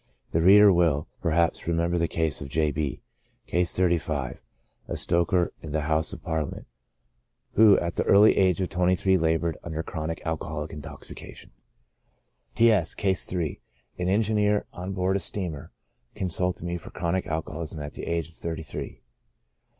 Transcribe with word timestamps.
The 0.31 0.41
reader 0.41 0.73
will, 0.73 1.07
perhaps, 1.21 1.67
remember 1.67 1.99
the 1.99 2.07
case 2.07 2.41
of 2.41 2.49
G. 2.49 2.71
B—, 2.71 3.03
(Case 3.45 3.75
35,) 3.77 4.41
a 4.87 4.97
stoker 4.97 5.53
in 5.61 5.73
the 5.73 5.81
House 5.81 6.11
of 6.11 6.23
Parliament, 6.23 6.65
who 7.51 7.77
at 7.77 7.97
the 7.97 8.03
early 8.05 8.35
age 8.35 8.61
of 8.61 8.69
twenty 8.69 8.95
three 8.95 9.15
labored 9.15 9.57
under 9.63 9.83
chronic 9.83 10.19
alcoholic 10.25 10.73
intoxication. 10.73 11.51
T. 12.55 12.71
S'—, 12.71 12.95
(Case 12.95 13.25
3,) 13.27 13.61
an 13.99 14.07
engineer 14.07 14.65
on 14.73 14.93
board 14.93 15.17
a 15.17 15.19
steamboat, 15.19 15.69
con 16.15 16.29
sulted 16.29 16.63
me 16.63 16.77
for 16.77 16.89
chronic 16.89 17.27
alcoholism 17.27 17.79
at 17.79 17.93
the 17.93 18.07
age 18.07 18.29
of 18.29 18.33
thirty 18.33 18.63
three. 18.63 19.03